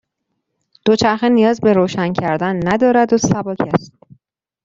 [0.85, 3.93] دوچرخه نیاز به روشن کردن ندارد و سبک است.